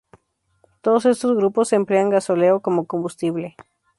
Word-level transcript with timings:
Todos 0.81 1.05
estos 1.05 1.35
grupos 1.35 1.73
emplean 1.73 2.09
gasóleo 2.09 2.59
como 2.61 2.87
combustible. 2.87 3.55